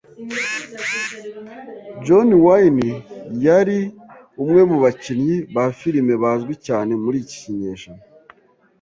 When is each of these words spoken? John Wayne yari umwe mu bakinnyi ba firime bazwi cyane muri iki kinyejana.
John 2.05 2.29
Wayne 2.43 2.91
yari 3.45 3.79
umwe 4.41 4.61
mu 4.69 4.77
bakinnyi 4.83 5.35
ba 5.53 5.63
firime 5.77 6.13
bazwi 6.23 6.53
cyane 6.67 6.91
muri 7.03 7.17
iki 7.23 7.37
kinyejana. 7.43 8.03